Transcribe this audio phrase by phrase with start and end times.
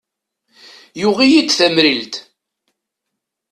[1.01, 2.13] Yuɣ-iyi-d tamrilt.